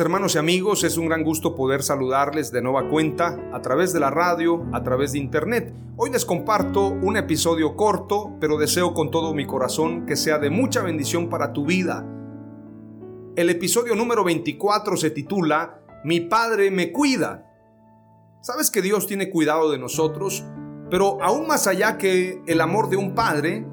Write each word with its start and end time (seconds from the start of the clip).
Hermanos 0.00 0.34
y 0.34 0.38
amigos, 0.38 0.84
es 0.84 0.96
un 0.96 1.08
gran 1.08 1.24
gusto 1.24 1.54
poder 1.54 1.82
saludarles 1.82 2.52
de 2.52 2.62
nueva 2.62 2.88
cuenta 2.88 3.38
a 3.52 3.60
través 3.60 3.92
de 3.92 4.00
la 4.00 4.10
radio, 4.10 4.64
a 4.72 4.82
través 4.82 5.12
de 5.12 5.18
internet. 5.18 5.72
Hoy 5.96 6.10
les 6.10 6.24
comparto 6.24 6.88
un 6.88 7.16
episodio 7.16 7.76
corto, 7.76 8.36
pero 8.40 8.58
deseo 8.58 8.94
con 8.94 9.10
todo 9.10 9.34
mi 9.34 9.46
corazón 9.46 10.06
que 10.06 10.16
sea 10.16 10.38
de 10.38 10.50
mucha 10.50 10.82
bendición 10.82 11.28
para 11.28 11.52
tu 11.52 11.66
vida. 11.66 12.06
El 13.34 13.50
episodio 13.50 13.94
número 13.94 14.24
24 14.24 14.96
se 14.96 15.10
titula 15.10 15.80
Mi 16.04 16.20
Padre 16.20 16.70
me 16.70 16.92
cuida. 16.92 17.46
Sabes 18.40 18.70
que 18.70 18.82
Dios 18.82 19.06
tiene 19.06 19.30
cuidado 19.30 19.70
de 19.70 19.78
nosotros, 19.78 20.44
pero 20.90 21.22
aún 21.22 21.46
más 21.46 21.66
allá 21.66 21.98
que 21.98 22.42
el 22.46 22.60
amor 22.60 22.88
de 22.88 22.96
un 22.96 23.14
padre, 23.14 23.66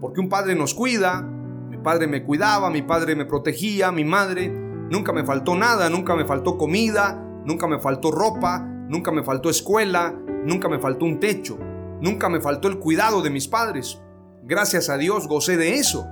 porque 0.00 0.20
un 0.20 0.28
padre 0.28 0.54
nos 0.54 0.74
cuida, 0.74 1.22
mi 1.22 1.78
padre 1.78 2.06
me 2.06 2.24
cuidaba, 2.24 2.70
mi 2.70 2.82
padre 2.82 3.16
me 3.16 3.24
protegía, 3.24 3.92
mi 3.92 4.04
madre, 4.04 4.67
Nunca 4.90 5.12
me 5.12 5.24
faltó 5.24 5.54
nada, 5.54 5.90
nunca 5.90 6.14
me 6.14 6.24
faltó 6.24 6.56
comida, 6.56 7.22
nunca 7.44 7.66
me 7.66 7.78
faltó 7.78 8.10
ropa, 8.10 8.60
nunca 8.60 9.12
me 9.12 9.22
faltó 9.22 9.50
escuela, 9.50 10.14
nunca 10.44 10.68
me 10.68 10.78
faltó 10.78 11.04
un 11.04 11.20
techo, 11.20 11.58
nunca 12.00 12.28
me 12.28 12.40
faltó 12.40 12.68
el 12.68 12.78
cuidado 12.78 13.20
de 13.20 13.30
mis 13.30 13.48
padres. 13.48 14.00
Gracias 14.44 14.88
a 14.88 14.96
Dios 14.96 15.28
gocé 15.28 15.56
de 15.58 15.74
eso. 15.74 16.06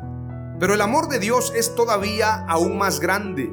Pero 0.59 0.75
el 0.75 0.81
amor 0.81 1.09
de 1.09 1.19
Dios 1.19 1.53
es 1.55 1.75
todavía 1.75 2.45
aún 2.49 2.79
más 2.79 3.01
grande. 3.01 3.51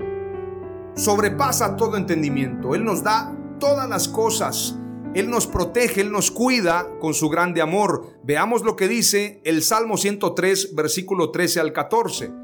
Sobrepasa 0.95 1.75
todo 1.75 1.97
entendimiento. 1.97 2.75
Él 2.75 2.83
nos 2.83 3.03
da 3.03 3.33
todas 3.59 3.89
las 3.89 4.07
cosas. 4.07 4.77
Él 5.13 5.29
nos 5.29 5.47
protege, 5.47 6.01
Él 6.01 6.11
nos 6.11 6.31
cuida 6.31 6.87
con 6.99 7.13
su 7.13 7.29
grande 7.29 7.61
amor. 7.61 8.07
Veamos 8.23 8.63
lo 8.63 8.75
que 8.75 8.87
dice 8.87 9.41
el 9.43 9.63
Salmo 9.63 9.97
103, 9.97 10.75
versículo 10.75 11.31
13 11.31 11.59
al 11.59 11.71
14. 11.71 12.42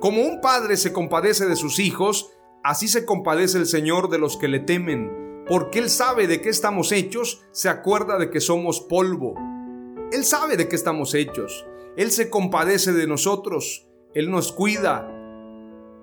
Como 0.00 0.22
un 0.22 0.40
padre 0.40 0.76
se 0.76 0.92
compadece 0.92 1.46
de 1.46 1.56
sus 1.56 1.80
hijos, 1.80 2.30
así 2.62 2.86
se 2.86 3.04
compadece 3.04 3.58
el 3.58 3.66
Señor 3.66 4.08
de 4.10 4.18
los 4.18 4.36
que 4.36 4.46
le 4.46 4.60
temen, 4.60 5.44
porque 5.48 5.80
Él 5.80 5.90
sabe 5.90 6.28
de 6.28 6.40
qué 6.40 6.50
estamos 6.50 6.92
hechos, 6.92 7.44
se 7.50 7.68
acuerda 7.68 8.16
de 8.16 8.30
que 8.30 8.40
somos 8.40 8.80
polvo. 8.80 9.34
Él 10.12 10.24
sabe 10.24 10.56
de 10.56 10.68
qué 10.68 10.76
estamos 10.76 11.14
hechos, 11.14 11.66
Él 11.96 12.12
se 12.12 12.30
compadece 12.30 12.92
de 12.92 13.08
nosotros, 13.08 13.88
Él 14.14 14.30
nos 14.30 14.52
cuida. 14.52 15.12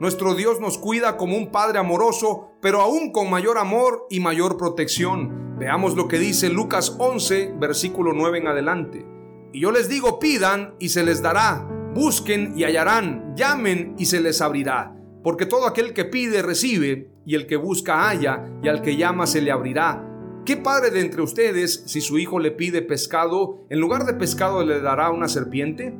Nuestro 0.01 0.35
Dios 0.35 0.59
nos 0.59 0.77
cuida 0.77 1.15
como 1.15 1.37
un 1.37 1.49
Padre 1.49 1.79
amoroso, 1.79 2.51
pero 2.61 2.81
aún 2.81 3.13
con 3.13 3.29
mayor 3.29 3.57
amor 3.57 4.07
y 4.09 4.19
mayor 4.19 4.57
protección. 4.57 5.55
Veamos 5.57 5.95
lo 5.95 6.09
que 6.09 6.19
dice 6.19 6.49
Lucas 6.49 6.97
11, 6.99 7.53
versículo 7.61 8.11
9 8.11 8.39
en 8.39 8.47
adelante. 8.47 9.05
Y 9.53 9.61
yo 9.61 9.71
les 9.71 9.87
digo, 9.87 10.19
pidan 10.19 10.75
y 10.79 10.89
se 10.89 11.05
les 11.05 11.21
dará 11.21 11.74
Busquen 11.95 12.51
y 12.57 12.65
hallarán, 12.65 13.33
llamen 13.37 13.95
y 13.97 14.07
se 14.07 14.19
les 14.19 14.41
abrirá. 14.41 14.93
Porque 15.23 15.45
todo 15.45 15.65
aquel 15.65 15.93
que 15.93 16.03
pide 16.03 16.41
recibe, 16.41 17.09
y 17.25 17.35
el 17.35 17.47
que 17.47 17.55
busca 17.55 18.09
halla, 18.09 18.45
y 18.61 18.67
al 18.67 18.81
que 18.81 18.97
llama 18.97 19.25
se 19.27 19.41
le 19.41 19.49
abrirá. 19.49 20.05
¿Qué 20.43 20.57
padre 20.57 20.91
de 20.91 20.99
entre 20.99 21.21
ustedes, 21.21 21.83
si 21.85 22.01
su 22.01 22.19
hijo 22.19 22.39
le 22.39 22.51
pide 22.51 22.81
pescado, 22.81 23.65
en 23.69 23.79
lugar 23.79 24.05
de 24.05 24.13
pescado 24.13 24.65
le 24.65 24.81
dará 24.81 25.09
una 25.09 25.29
serpiente? 25.29 25.97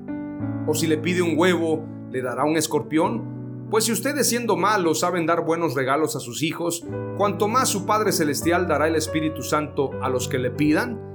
¿O 0.68 0.74
si 0.74 0.86
le 0.86 0.98
pide 0.98 1.22
un 1.22 1.40
huevo, 1.40 1.88
le 2.12 2.22
dará 2.22 2.44
un 2.44 2.58
escorpión? 2.58 3.68
Pues 3.72 3.86
si 3.86 3.94
ustedes 3.94 4.28
siendo 4.28 4.58
malos 4.58 5.00
saben 5.00 5.26
dar 5.26 5.46
buenos 5.46 5.76
regalos 5.76 6.18
a 6.18 6.20
sus 6.20 6.44
hijos, 6.44 6.86
cuanto 7.18 7.48
más 7.48 7.70
su 7.70 7.86
Padre 7.86 8.12
Celestial 8.12 8.68
dará 8.68 8.90
el 8.90 8.96
Espíritu 8.96 9.44
Santo 9.44 9.92
a 10.02 10.10
los 10.10 10.28
que 10.28 10.40
le 10.40 10.52
pidan. 10.52 11.15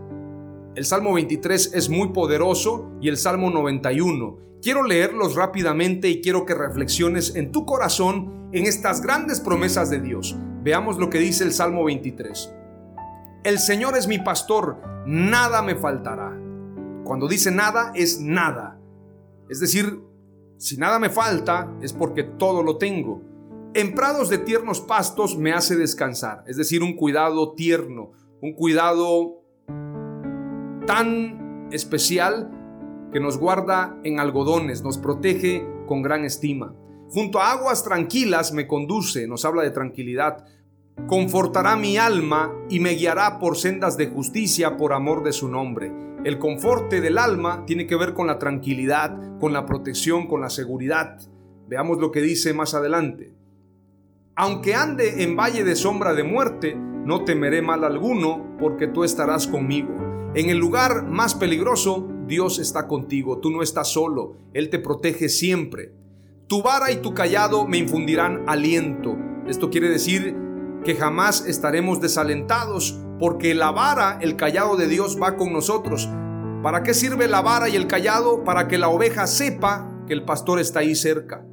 El 0.75 0.85
Salmo 0.85 1.15
23 1.15 1.75
es 1.75 1.89
muy 1.89 2.09
poderoso 2.09 2.91
y 3.01 3.09
el 3.09 3.17
Salmo 3.17 3.51
91 3.51 4.51
Quiero 4.63 4.83
leerlos 4.83 5.37
rápidamente 5.37 6.11
y 6.11 6.21
quiero 6.21 6.45
que 6.45 6.55
reflexiones 6.55 7.35
en 7.35 7.51
tu 7.51 7.65
corazón 7.65 8.51
en 8.53 8.67
estas 8.67 9.01
grandes 9.01 9.41
promesas 9.41 9.89
de 9.89 10.01
Dios. 10.01 10.37
Veamos 10.63 10.99
lo 10.99 11.09
que 11.09 11.19
dice 11.19 11.45
el 11.45 11.53
Salmo 11.53 11.85
23. 11.85 12.53
El 13.43 13.59
Señor 13.59 13.97
es 13.97 14.07
mi 14.07 14.19
pastor, 14.19 14.83
nada 15.07 15.63
me 15.63 15.77
faltará. 15.77 16.39
Cuando 17.05 17.27
dice 17.27 17.51
nada, 17.51 17.91
es 17.95 18.21
nada. 18.21 18.79
Es 19.49 19.61
decir, 19.61 19.99
si 20.59 20.77
nada 20.77 20.99
me 20.99 21.09
falta, 21.09 21.73
es 21.81 21.95
porque 21.95 22.23
todo 22.23 22.63
lo 22.63 22.77
tengo. 22.77 23.23
En 23.73 23.95
prados 23.95 24.29
de 24.29 24.37
tiernos 24.37 24.83
pastos 24.83 25.39
me 25.39 25.53
hace 25.53 25.75
descansar, 25.75 26.45
es 26.47 26.59
decir, 26.59 26.83
un 26.83 26.97
cuidado 26.97 27.55
tierno, 27.55 28.11
un 28.43 28.53
cuidado 28.53 29.40
tan 30.91 31.69
especial 31.71 32.51
que 33.13 33.21
nos 33.21 33.39
guarda 33.39 33.97
en 34.03 34.19
algodones, 34.19 34.83
nos 34.83 34.99
protege 34.99 35.65
con 35.87 36.03
gran 36.03 36.25
estima. 36.25 36.75
Junto 37.11 37.39
a 37.39 37.53
aguas 37.53 37.85
tranquilas 37.85 38.53
me 38.53 38.67
conduce, 38.67 39.29
nos 39.29 39.45
habla 39.45 39.63
de 39.63 39.71
tranquilidad. 39.71 40.45
Confortará 41.07 41.77
mi 41.77 41.97
alma 41.97 42.53
y 42.69 42.81
me 42.81 42.95
guiará 42.95 43.39
por 43.39 43.57
sendas 43.57 43.97
de 43.97 44.09
justicia 44.09 44.77
por 44.77 44.93
amor 44.93 45.23
de 45.23 45.33
su 45.33 45.47
nombre. 45.47 45.93
El 46.25 46.41
conforte 46.41 47.01
del 47.01 47.19
alma 47.19 47.63
tiene 47.67 47.87
que 47.87 47.95
ver 47.95 48.13
con 48.13 48.27
la 48.27 48.41
tranquilidad, 48.41 49.39
con 49.39 49.53
la 49.53 49.67
protección, 49.67 50.27
con 50.27 50.41
la 50.41 50.51
seguridad. 50.51 51.21
Veamos 51.69 51.99
lo 51.99 52.11
que 52.11 52.21
dice 52.21 52.53
más 52.53 52.75
adelante. 52.75 53.33
Aunque 54.35 54.75
ande 54.75 55.23
en 55.23 55.37
valle 55.37 55.63
de 55.63 55.77
sombra 55.77 56.15
de 56.15 56.25
muerte, 56.25 56.75
no 56.75 57.23
temeré 57.23 57.63
mal 57.63 57.85
alguno, 57.85 58.57
porque 58.59 58.89
tú 58.89 59.05
estarás 59.05 59.47
conmigo. 59.47 60.10
En 60.33 60.49
el 60.49 60.59
lugar 60.59 61.07
más 61.07 61.35
peligroso 61.35 62.09
Dios 62.29 62.61
está 62.61 62.87
contigo, 62.87 63.39
tú 63.39 63.51
no 63.51 63.63
estás 63.63 63.89
solo, 63.89 64.37
Él 64.55 64.71
te 64.71 64.79
protege 64.79 65.29
siempre. 65.29 65.93
Tu 66.47 66.63
vara 66.63 66.93
y 66.93 66.99
tu 66.99 67.15
callado 67.15 67.67
me 67.67 67.79
infundirán 67.79 68.45
aliento. 68.49 69.17
Esto 69.49 69.71
quiere 69.71 69.89
decir 69.89 70.37
que 70.85 70.95
jamás 70.95 71.45
estaremos 71.47 72.01
desalentados, 72.01 73.01
porque 73.19 73.55
la 73.55 73.73
vara, 73.73 74.19
el 74.21 74.37
callado 74.37 74.77
de 74.77 74.87
Dios 74.87 75.19
va 75.21 75.37
con 75.37 75.53
nosotros. 75.53 76.09
¿Para 76.63 76.85
qué 76.85 76.95
sirve 76.95 77.27
la 77.27 77.43
vara 77.43 77.69
y 77.69 77.75
el 77.75 77.89
callado? 77.89 78.45
Para 78.45 78.69
que 78.69 78.79
la 78.79 78.89
oveja 78.89 79.27
sepa 79.27 80.05
que 80.07 80.13
el 80.13 80.25
pastor 80.25 80.61
está 80.61 80.81
ahí 80.81 80.95
cerca. 80.95 81.45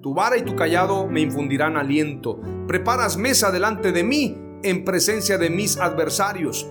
Tu 0.00 0.14
vara 0.14 0.36
y 0.36 0.42
tu 0.42 0.54
callado 0.54 1.08
me 1.08 1.20
infundirán 1.20 1.76
aliento. 1.76 2.40
Preparas 2.68 3.16
mesa 3.16 3.50
delante 3.50 3.90
de 3.90 4.04
mí 4.04 4.38
en 4.62 4.84
presencia 4.84 5.38
de 5.38 5.50
mis 5.50 5.76
adversarios. 5.76 6.68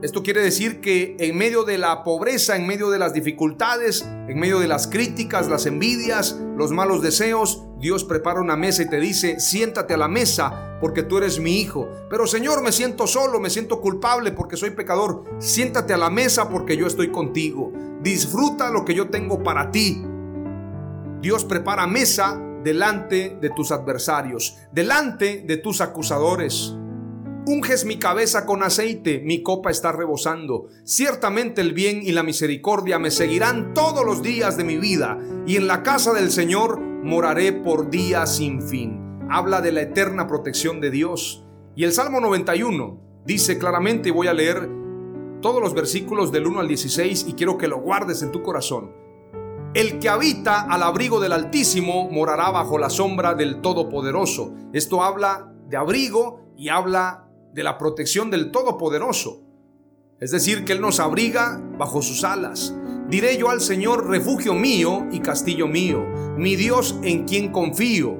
Esto 0.00 0.22
quiere 0.22 0.40
decir 0.42 0.80
que 0.80 1.16
en 1.18 1.36
medio 1.36 1.64
de 1.64 1.76
la 1.76 2.04
pobreza, 2.04 2.54
en 2.54 2.68
medio 2.68 2.88
de 2.90 3.00
las 3.00 3.14
dificultades, 3.14 4.02
en 4.28 4.38
medio 4.38 4.60
de 4.60 4.68
las 4.68 4.86
críticas, 4.86 5.48
las 5.48 5.66
envidias, 5.66 6.40
los 6.56 6.70
malos 6.70 7.02
deseos, 7.02 7.64
Dios 7.80 8.04
prepara 8.04 8.40
una 8.40 8.56
mesa 8.56 8.82
y 8.84 8.88
te 8.88 9.00
dice, 9.00 9.40
siéntate 9.40 9.94
a 9.94 9.96
la 9.96 10.06
mesa 10.06 10.78
porque 10.80 11.02
tú 11.02 11.18
eres 11.18 11.40
mi 11.40 11.60
hijo. 11.60 11.88
Pero 12.10 12.28
Señor, 12.28 12.62
me 12.62 12.70
siento 12.70 13.08
solo, 13.08 13.40
me 13.40 13.50
siento 13.50 13.80
culpable 13.80 14.30
porque 14.30 14.56
soy 14.56 14.70
pecador. 14.70 15.24
Siéntate 15.38 15.94
a 15.94 15.98
la 15.98 16.10
mesa 16.10 16.48
porque 16.48 16.76
yo 16.76 16.86
estoy 16.86 17.10
contigo. 17.10 17.72
Disfruta 18.00 18.70
lo 18.70 18.84
que 18.84 18.94
yo 18.94 19.10
tengo 19.10 19.42
para 19.42 19.72
ti. 19.72 20.00
Dios 21.20 21.44
prepara 21.44 21.88
mesa 21.88 22.40
delante 22.62 23.36
de 23.40 23.50
tus 23.50 23.72
adversarios, 23.72 24.58
delante 24.70 25.42
de 25.44 25.56
tus 25.56 25.80
acusadores. 25.80 26.76
Unges 27.50 27.86
mi 27.86 27.96
cabeza 27.96 28.44
con 28.44 28.62
aceite, 28.62 29.22
mi 29.24 29.42
copa 29.42 29.70
está 29.70 29.90
rebosando. 29.90 30.66
Ciertamente 30.84 31.62
el 31.62 31.72
bien 31.72 32.02
y 32.02 32.12
la 32.12 32.22
misericordia 32.22 32.98
me 32.98 33.10
seguirán 33.10 33.72
todos 33.72 34.04
los 34.04 34.22
días 34.22 34.58
de 34.58 34.64
mi 34.64 34.76
vida, 34.76 35.18
y 35.46 35.56
en 35.56 35.66
la 35.66 35.82
casa 35.82 36.12
del 36.12 36.30
Señor 36.30 36.78
moraré 36.78 37.54
por 37.54 37.88
días 37.88 38.36
sin 38.36 38.60
fin. 38.60 39.00
Habla 39.30 39.62
de 39.62 39.72
la 39.72 39.80
eterna 39.80 40.26
protección 40.26 40.82
de 40.82 40.90
Dios. 40.90 41.46
Y 41.74 41.84
el 41.84 41.92
Salmo 41.92 42.20
91 42.20 43.00
dice 43.24 43.56
claramente, 43.56 44.10
y 44.10 44.12
voy 44.12 44.26
a 44.26 44.34
leer 44.34 44.68
todos 45.40 45.62
los 45.62 45.72
versículos 45.72 46.30
del 46.30 46.48
1 46.48 46.60
al 46.60 46.68
16 46.68 47.28
y 47.28 47.32
quiero 47.32 47.56
que 47.56 47.68
lo 47.68 47.80
guardes 47.80 48.20
en 48.20 48.30
tu 48.30 48.42
corazón. 48.42 48.92
El 49.72 50.00
que 50.00 50.10
habita 50.10 50.60
al 50.60 50.82
abrigo 50.82 51.18
del 51.18 51.32
Altísimo 51.32 52.10
morará 52.10 52.50
bajo 52.50 52.76
la 52.76 52.90
sombra 52.90 53.34
del 53.34 53.62
Todopoderoso. 53.62 54.52
Esto 54.74 55.02
habla 55.02 55.50
de 55.66 55.78
abrigo 55.78 56.42
y 56.58 56.68
habla 56.68 57.27
de 57.52 57.62
la 57.62 57.78
protección 57.78 58.30
del 58.30 58.50
Todopoderoso. 58.50 59.42
Es 60.20 60.30
decir, 60.30 60.64
que 60.64 60.72
Él 60.72 60.80
nos 60.80 61.00
abriga 61.00 61.60
bajo 61.78 62.02
sus 62.02 62.24
alas. 62.24 62.74
Diré 63.08 63.36
yo 63.36 63.50
al 63.50 63.60
Señor, 63.60 64.08
refugio 64.08 64.54
mío 64.54 65.06
y 65.10 65.20
castillo 65.20 65.66
mío, 65.66 66.04
mi 66.36 66.56
Dios 66.56 66.98
en 67.02 67.24
quien 67.24 67.52
confío, 67.52 68.18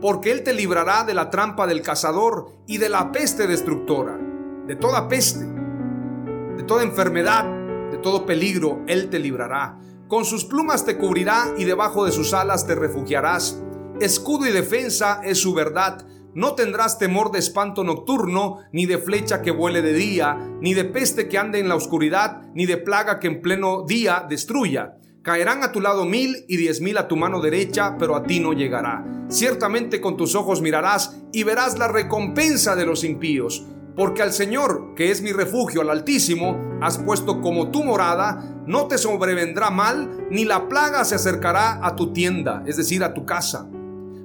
porque 0.00 0.32
Él 0.32 0.42
te 0.42 0.52
librará 0.52 1.04
de 1.04 1.14
la 1.14 1.30
trampa 1.30 1.66
del 1.66 1.82
cazador 1.82 2.48
y 2.66 2.78
de 2.78 2.88
la 2.88 3.12
peste 3.12 3.46
destructora, 3.46 4.18
de 4.66 4.76
toda 4.76 5.08
peste, 5.08 5.44
de 5.44 6.62
toda 6.64 6.82
enfermedad, 6.82 7.44
de 7.90 7.98
todo 7.98 8.26
peligro, 8.26 8.82
Él 8.86 9.08
te 9.10 9.18
librará 9.18 9.78
con 10.08 10.24
sus 10.24 10.44
plumas 10.44 10.84
te 10.84 10.98
cubrirá 10.98 11.54
y 11.56 11.64
debajo 11.64 12.04
de 12.04 12.12
sus 12.12 12.34
alas 12.34 12.66
te 12.66 12.74
refugiarás. 12.74 13.60
Escudo 14.00 14.46
y 14.46 14.52
defensa 14.52 15.20
es 15.24 15.38
su 15.38 15.54
verdad. 15.54 16.06
No 16.34 16.54
tendrás 16.54 16.98
temor 16.98 17.30
de 17.30 17.38
espanto 17.38 17.84
nocturno, 17.84 18.58
ni 18.72 18.86
de 18.86 18.98
flecha 18.98 19.42
que 19.42 19.50
vuele 19.50 19.82
de 19.82 19.92
día, 19.92 20.36
ni 20.60 20.74
de 20.74 20.84
peste 20.84 21.28
que 21.28 21.38
ande 21.38 21.58
en 21.58 21.68
la 21.68 21.76
oscuridad, 21.76 22.42
ni 22.54 22.66
de 22.66 22.76
plaga 22.76 23.20
que 23.20 23.28
en 23.28 23.40
pleno 23.40 23.84
día 23.86 24.26
destruya. 24.28 24.96
Caerán 25.22 25.62
a 25.62 25.72
tu 25.72 25.80
lado 25.80 26.04
mil 26.04 26.44
y 26.48 26.56
diez 26.56 26.80
mil 26.80 26.98
a 26.98 27.08
tu 27.08 27.16
mano 27.16 27.40
derecha, 27.40 27.96
pero 27.98 28.16
a 28.16 28.24
ti 28.24 28.40
no 28.40 28.52
llegará. 28.52 29.26
Ciertamente 29.28 30.00
con 30.00 30.16
tus 30.16 30.34
ojos 30.34 30.60
mirarás 30.60 31.22
y 31.32 31.44
verás 31.44 31.78
la 31.78 31.88
recompensa 31.88 32.76
de 32.76 32.84
los 32.84 33.04
impíos 33.04 33.64
porque 33.96 34.22
al 34.22 34.32
Señor, 34.32 34.94
que 34.96 35.10
es 35.10 35.22
mi 35.22 35.32
refugio, 35.32 35.80
al 35.80 35.90
Altísimo, 35.90 36.78
has 36.80 36.98
puesto 36.98 37.40
como 37.40 37.70
tu 37.70 37.84
morada, 37.84 38.62
no 38.66 38.86
te 38.86 38.98
sobrevendrá 38.98 39.70
mal, 39.70 40.26
ni 40.30 40.44
la 40.44 40.68
plaga 40.68 41.04
se 41.04 41.14
acercará 41.14 41.78
a 41.84 41.94
tu 41.94 42.12
tienda, 42.12 42.62
es 42.66 42.76
decir, 42.76 43.04
a 43.04 43.14
tu 43.14 43.24
casa. 43.24 43.68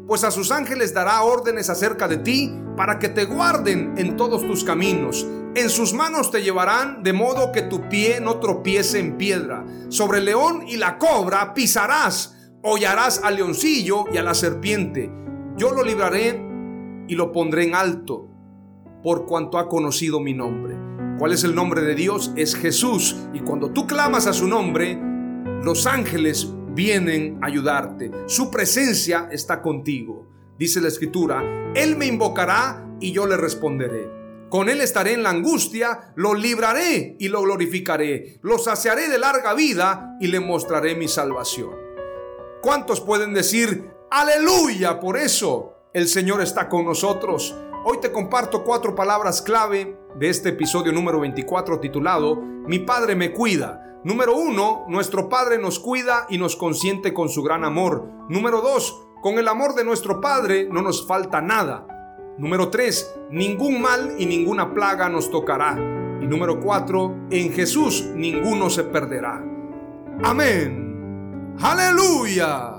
Pues 0.10 0.24
a 0.24 0.32
sus 0.32 0.50
ángeles 0.52 0.92
dará 0.92 1.22
órdenes 1.22 1.70
acerca 1.70 2.08
de 2.08 2.18
ti, 2.18 2.52
para 2.76 2.98
que 2.98 3.10
te 3.10 3.26
guarden 3.26 3.94
en 3.96 4.18
todos 4.18 4.42
tus 4.42 4.64
caminos. 4.64 5.28
En 5.54 5.70
sus 5.70 5.94
manos 5.94 6.32
te 6.32 6.42
llevarán, 6.42 7.04
de 7.04 7.14
modo 7.14 7.52
que 7.52 7.62
tu 7.62 7.88
pie 7.90 8.20
no 8.20 8.40
tropiece 8.40 8.98
en 8.98 9.18
piedra. 9.18 9.64
Sobre 9.90 10.18
el 10.18 10.26
león 10.26 10.64
y 10.68 10.78
la 10.78 10.98
cobra 10.98 11.54
pisarás, 11.54 12.36
hollarás 12.64 13.22
al 13.24 13.36
leoncillo 13.36 14.06
y 14.12 14.18
a 14.18 14.24
la 14.24 14.34
serpiente. 14.34 15.12
Yo 15.56 15.74
lo 15.74 15.84
libraré 15.84 16.44
y 17.08 17.14
lo 17.14 17.32
pondré 17.32 17.66
en 17.66 17.76
alto 17.76 18.32
por 19.04 19.28
cuanto 19.28 19.60
ha 19.60 19.70
conocido 19.70 20.20
mi 20.20 20.34
nombre. 20.34 20.76
¿Cuál 21.20 21.34
es 21.34 21.44
el 21.44 21.54
nombre 21.54 21.82
de 21.82 21.94
Dios? 21.94 22.34
Es 22.36 22.56
Jesús. 22.56 23.16
Y 23.32 23.42
cuando 23.42 23.70
tú 23.74 23.86
clamas 23.86 24.26
a 24.26 24.34
su 24.34 24.48
nombre, 24.48 25.00
los 25.64 25.86
ángeles 25.86 26.52
vienen 26.80 27.40
a 27.42 27.48
ayudarte. 27.48 28.10
Su 28.28 28.50
presencia 28.50 29.28
está 29.34 29.62
contigo. 29.62 30.26
Dice 30.58 30.80
la 30.80 30.88
escritura, 30.88 31.44
Él 31.76 31.98
me 31.98 32.06
invocará 32.06 32.88
y 33.02 33.12
yo 33.12 33.26
le 33.26 33.36
responderé. 33.36 34.10
Con 34.48 34.70
Él 34.70 34.80
estaré 34.80 35.12
en 35.12 35.24
la 35.24 35.32
angustia, 35.32 36.14
lo 36.16 36.34
libraré 36.34 37.18
y 37.20 37.28
lo 37.28 37.42
glorificaré. 37.42 38.40
Lo 38.44 38.58
saciaré 38.58 39.10
de 39.10 39.20
larga 39.20 39.54
vida 39.56 40.16
y 40.22 40.28
le 40.28 40.40
mostraré 40.40 40.96
mi 40.96 41.10
salvación. 41.10 41.76
¿Cuántos 42.62 43.02
pueden 43.02 43.34
decir, 43.34 43.92
aleluya? 44.10 45.02
Por 45.02 45.18
eso 45.18 45.74
el 45.94 46.08
Señor 46.08 46.42
está 46.42 46.70
con 46.70 46.86
nosotros. 46.86 47.58
Hoy 47.82 48.00
te 48.02 48.12
comparto 48.12 48.66
cuatro 48.66 48.94
palabras 48.94 49.42
clave 49.42 49.98
de 50.16 50.30
este 50.30 50.50
episodio 50.50 50.92
número 50.92 51.22
24 51.22 51.80
titulado 51.80 52.36
Mi 52.36 52.80
Padre 52.80 53.16
me 53.16 53.32
cuida. 53.32 54.00
Número 54.04 54.36
uno, 54.36 54.84
nuestro 54.90 55.30
Padre 55.30 55.58
nos 55.58 55.80
cuida 55.80 56.26
y 56.30 56.38
nos 56.38 56.58
consiente 56.58 57.14
con 57.14 57.30
su 57.30 57.42
gran 57.42 57.64
amor. 57.64 58.06
Número 58.28 58.60
dos, 58.60 59.08
con 59.22 59.40
el 59.40 59.48
amor 59.48 59.76
de 59.76 59.86
nuestro 59.86 60.20
Padre 60.20 60.68
no 60.70 60.82
nos 60.82 61.08
falta 61.08 61.42
nada. 61.42 61.88
Número 62.38 62.70
tres, 62.70 63.16
ningún 63.30 63.82
mal 63.82 64.16
y 64.18 64.26
ninguna 64.26 64.74
plaga 64.74 65.08
nos 65.08 65.32
tocará. 65.32 65.78
Y 66.22 66.28
número 66.28 66.60
cuatro, 66.60 67.16
en 67.30 67.54
Jesús 67.54 68.06
ninguno 68.14 68.70
se 68.70 68.84
perderá. 68.84 69.42
Amén. 70.22 71.56
Aleluya. 71.62 72.79